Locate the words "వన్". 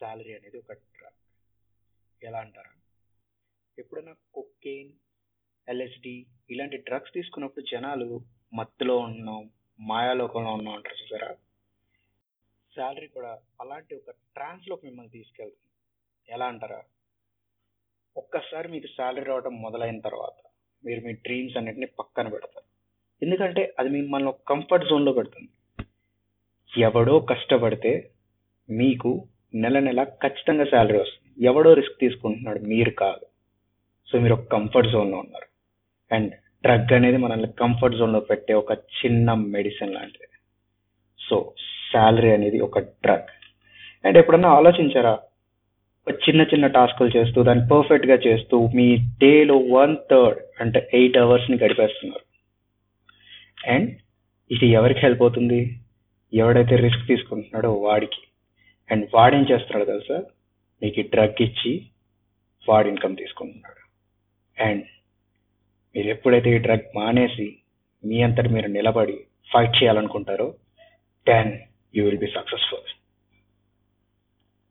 49.56-49.96